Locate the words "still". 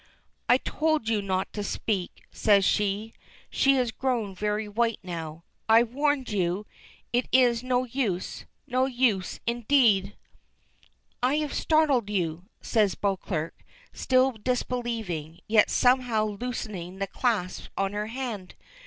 13.93-14.31